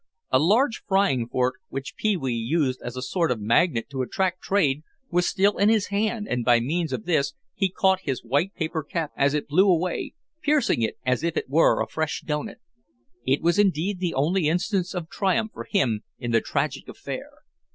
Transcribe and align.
A 0.31 0.39
large 0.39 0.81
frying 0.87 1.27
fork 1.29 1.57
which 1.69 1.95
Pee 1.95 2.17
wee 2.17 2.33
used 2.33 2.81
as 2.81 2.97
a 2.97 3.03
sort 3.03 3.29
of 3.29 3.39
magnet 3.39 3.87
to 3.91 4.01
attract 4.01 4.41
trade 4.41 4.81
was 5.11 5.27
still 5.29 5.57
in 5.59 5.69
his 5.69 5.89
hand 5.89 6.27
and 6.27 6.43
by 6.43 6.59
means 6.59 6.91
of 6.91 7.05
this 7.05 7.35
he 7.53 7.69
caught 7.69 7.99
his 8.01 8.23
white 8.23 8.51
paper 8.55 8.81
cap 8.83 9.11
as 9.15 9.35
it 9.35 9.47
blew 9.47 9.69
away, 9.69 10.15
piercing 10.41 10.81
it 10.81 10.97
as 11.05 11.23
if 11.23 11.37
it 11.37 11.47
were 11.49 11.83
a 11.83 11.87
fresh 11.87 12.21
doughnut. 12.25 12.57
It 13.27 13.43
was 13.43 13.59
indeed 13.59 13.99
the 13.99 14.15
only 14.15 14.47
instance 14.49 14.95
of 14.95 15.07
triumph 15.07 15.51
for 15.53 15.67
him 15.69 16.01
in 16.17 16.31
the 16.31 16.41
tragic 16.41 16.87
affair. 16.87 17.29